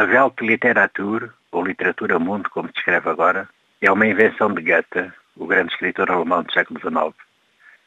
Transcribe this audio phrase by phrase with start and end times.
[0.00, 3.46] A Welt Literatur, ou Literatura Mundo, como se escreve agora,
[3.82, 7.14] é uma invenção de Goethe, o grande escritor alemão do século XIX,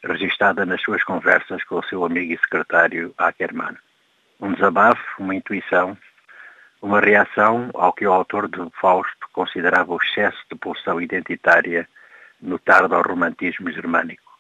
[0.04, 3.76] registada nas suas conversas com o seu amigo e secretário Ackermann.
[4.40, 5.98] Um desabafo, uma intuição,
[6.84, 11.90] uma reação ao que o autor de Fausto considerava o excesso de pulsão identitária
[12.40, 14.32] no tardo romantismo germânico.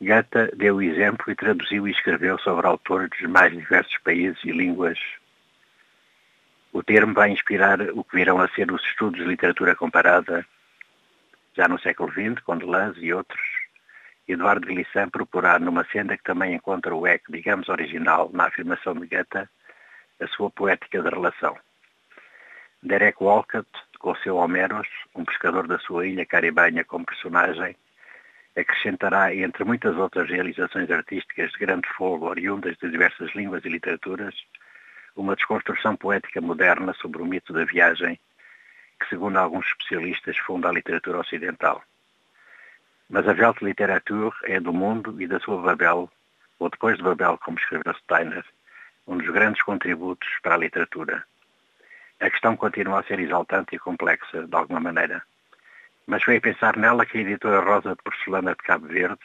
[0.00, 4.52] Goethe deu o exemplo e traduziu e escreveu sobre autores dos mais diversos países e
[4.52, 5.00] línguas
[6.72, 10.46] o termo vai inspirar o que virão a ser os estudos de literatura comparada
[11.56, 13.40] já no século XX, com Deleuze e outros.
[14.28, 19.06] Eduardo Glissant procurar numa senda que também encontra o eco, digamos, original na afirmação de
[19.06, 19.48] Goethe,
[20.20, 21.58] a sua poética de relação.
[22.82, 23.68] Derek Walcott,
[23.98, 27.76] com o seu Homeros, um pescador da sua ilha caribenha como personagem,
[28.56, 34.34] acrescentará, entre muitas outras realizações artísticas de grande fogo oriundas de diversas línguas e literaturas,
[35.16, 38.18] uma desconstrução poética moderna sobre o mito da viagem
[39.00, 41.82] que, segundo alguns especialistas, funda a literatura ocidental.
[43.08, 46.10] Mas a Weltliteratur é do mundo e da sua Babel,
[46.58, 48.44] ou depois de Babel, como escreveu Steiner,
[49.06, 51.24] um dos grandes contributos para a literatura.
[52.20, 55.22] A questão continua a ser exaltante e complexa, de alguma maneira.
[56.06, 59.20] Mas foi a pensar nela que a editora Rosa de Porcelana de Cabo Verde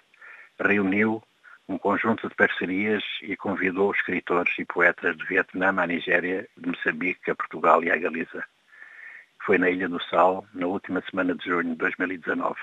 [0.60, 1.22] reuniu
[1.68, 7.32] um conjunto de parcerias e convidou escritores e poetas de Vietnã à Nigéria, de Moçambique
[7.32, 8.44] a Portugal e à Galiza.
[9.44, 12.56] Foi na Ilha do Sal, na última semana de junho de 2019.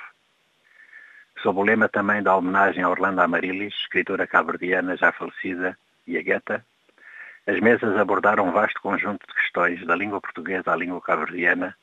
[1.42, 5.77] Sob o lema também da homenagem a Orlando Amarilis, escritora cabrediana já falecida,
[6.07, 6.64] e a Guetta,
[7.46, 11.77] as mesas abordaram um vasto conjunto de questões da língua portuguesa à língua cabrediana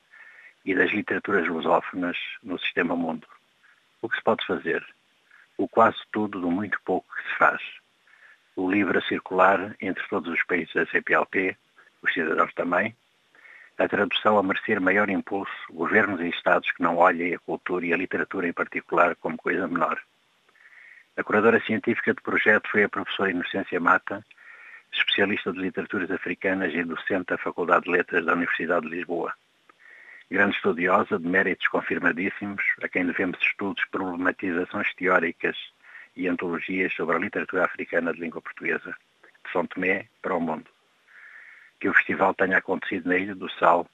[0.64, 3.26] e das literaturas lusófonas no sistema mundo.
[4.00, 4.82] O que se pode fazer?
[5.60, 7.60] O quase tudo do muito pouco que se faz.
[8.56, 11.54] O livro a circular entre todos os países da CPLP,
[12.00, 12.96] os cidadãos também,
[13.76, 17.92] a tradução a merecer maior impulso, governos e Estados que não olhem a cultura e
[17.92, 20.00] a literatura em particular como coisa menor.
[21.18, 24.24] A curadora científica do projeto foi a professora Inocência Mata,
[24.90, 29.34] especialista de literaturas africanas e docente da Faculdade de Letras da Universidade de Lisboa
[30.30, 35.56] grande estudiosa de méritos confirmadíssimos, a quem devemos estudos, problematizações teóricas
[36.16, 40.70] e antologias sobre a literatura africana de língua portuguesa, de São Tomé para o mundo.
[41.80, 43.88] Que o festival tenha acontecido na Ilha do Sal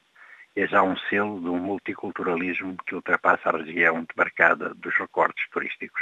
[0.55, 6.01] é já um selo de um multiculturalismo que ultrapassa a região demarcada dos recordes turísticos.